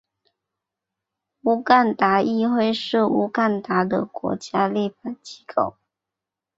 [1.43, 5.73] 乌干达议会是乌干达的国家立法机关。